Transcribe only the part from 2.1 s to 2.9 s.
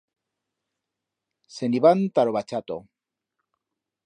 ta ro Bachato.